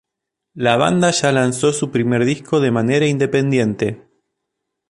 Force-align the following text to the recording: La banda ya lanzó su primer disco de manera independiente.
La 0.55 0.77
banda 0.77 1.11
ya 1.11 1.31
lanzó 1.31 1.71
su 1.73 1.91
primer 1.91 2.25
disco 2.25 2.59
de 2.59 2.71
manera 2.71 3.05
independiente. 3.05 4.03